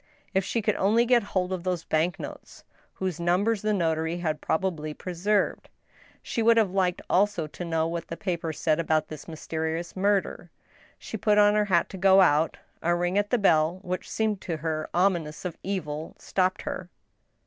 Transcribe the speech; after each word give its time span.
If 0.33 0.43
she 0.43 0.63
could 0.63 0.73
only 0.77 1.05
get 1.05 1.21
hold 1.21 1.53
of 1.53 1.63
those 1.63 1.83
bank 1.83 2.19
notes 2.19 2.63
whose 2.95 3.19
numbers 3.19 3.61
the 3.61 3.71
notary 3.71 4.17
had 4.17 4.41
probably 4.41 4.95
preserved 4.95 5.69
I 5.69 6.19
She 6.23 6.41
would 6.41 6.57
have 6.57 6.71
liked 6.71 7.03
also 7.07 7.45
to 7.45 7.63
know 7.63 7.87
what 7.87 8.07
the 8.07 8.17
papers 8.17 8.57
said 8.59 8.79
about 8.79 9.09
this 9.09 9.27
mysterious 9.27 9.95
murder. 9.95 10.49
She 10.97 11.17
put 11.17 11.37
on 11.37 11.53
her 11.53 11.65
hat 11.65 11.87
to 11.89 11.97
go 11.99 12.19
out 12.21 12.57
A 12.81 12.95
ring 12.95 13.15
at 13.19 13.29
the 13.29 13.37
bell, 13.37 13.77
which 13.83 14.09
seemed 14.09 14.41
to 14.41 14.57
her 14.57 14.89
ominous 14.91 15.45
of 15.45 15.55
evil, 15.61 16.15
stopped 16.17 16.63
her. 16.63 16.89